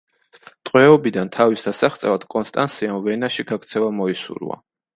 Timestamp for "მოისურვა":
4.03-4.63